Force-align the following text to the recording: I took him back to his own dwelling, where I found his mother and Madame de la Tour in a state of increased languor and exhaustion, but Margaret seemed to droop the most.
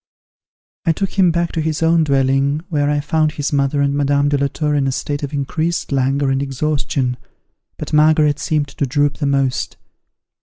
I 0.83 0.93
took 0.93 1.11
him 1.19 1.29
back 1.29 1.51
to 1.51 1.61
his 1.61 1.83
own 1.83 2.03
dwelling, 2.03 2.61
where 2.69 2.89
I 2.89 3.01
found 3.01 3.33
his 3.33 3.53
mother 3.53 3.81
and 3.81 3.93
Madame 3.93 4.29
de 4.29 4.37
la 4.39 4.47
Tour 4.47 4.73
in 4.73 4.87
a 4.87 4.91
state 4.91 5.21
of 5.21 5.31
increased 5.31 5.91
languor 5.91 6.31
and 6.31 6.41
exhaustion, 6.41 7.17
but 7.77 7.93
Margaret 7.93 8.39
seemed 8.39 8.69
to 8.69 8.87
droop 8.87 9.17
the 9.17 9.27
most. 9.27 9.77